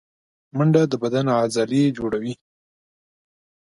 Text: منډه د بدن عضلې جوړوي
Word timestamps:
منډه 0.57 0.81
د 0.91 0.93
بدن 1.03 1.25
عضلې 1.39 1.83
جوړوي 1.97 2.33